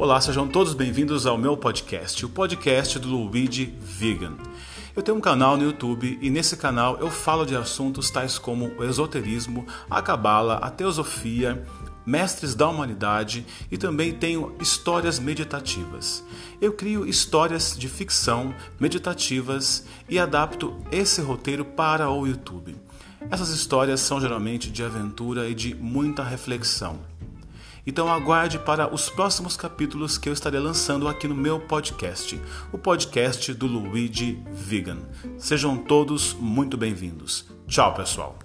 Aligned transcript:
Olá, 0.00 0.18
sejam 0.18 0.48
todos 0.48 0.72
bem-vindos 0.72 1.26
ao 1.26 1.36
meu 1.36 1.58
podcast, 1.58 2.24
o 2.24 2.28
podcast 2.30 2.98
do 2.98 3.18
Luigi 3.18 3.74
Vegan. 3.78 4.32
Eu 4.96 5.02
tenho 5.02 5.18
um 5.18 5.20
canal 5.20 5.58
no 5.58 5.64
YouTube 5.64 6.18
e 6.22 6.30
nesse 6.30 6.56
canal 6.56 6.96
eu 7.00 7.10
falo 7.10 7.44
de 7.44 7.54
assuntos 7.54 8.08
tais 8.08 8.38
como 8.38 8.72
o 8.78 8.82
esoterismo, 8.82 9.66
a 9.90 10.00
cabala, 10.00 10.54
a 10.54 10.70
teosofia, 10.70 11.62
mestres 12.06 12.54
da 12.54 12.66
humanidade 12.66 13.44
e 13.70 13.76
também 13.76 14.10
tenho 14.10 14.56
histórias 14.58 15.18
meditativas. 15.18 16.24
Eu 16.62 16.72
crio 16.72 17.06
histórias 17.06 17.76
de 17.78 17.86
ficção 17.86 18.54
meditativas 18.80 19.84
e 20.08 20.18
adapto 20.18 20.74
esse 20.90 21.20
roteiro 21.20 21.62
para 21.62 22.08
o 22.08 22.26
YouTube. 22.26 22.74
Essas 23.30 23.50
histórias 23.50 24.00
são 24.00 24.18
geralmente 24.18 24.70
de 24.70 24.82
aventura 24.82 25.46
e 25.46 25.54
de 25.54 25.74
muita 25.74 26.24
reflexão. 26.24 26.98
Então 27.86 28.08
aguarde 28.08 28.58
para 28.58 28.92
os 28.92 29.08
próximos 29.08 29.56
capítulos 29.56 30.18
que 30.18 30.28
eu 30.28 30.32
estarei 30.32 30.60
lançando 30.60 31.08
aqui 31.08 31.26
no 31.26 31.34
meu 31.34 31.60
podcast, 31.60 32.40
o 32.72 32.78
podcast 32.78 33.52
do 33.54 33.66
Luigi 33.66 34.42
Vegan. 34.50 34.98
Sejam 35.38 35.76
todos 35.76 36.34
muito 36.34 36.76
bem-vindos. 36.76 37.46
Tchau, 37.66 37.94
pessoal. 37.94 38.38